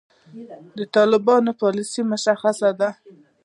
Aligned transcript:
د 0.77 0.79
طالبانو 0.95 1.51
پالیسي 1.61 2.01
مشخصه 2.11 2.69
ده. 2.79 2.89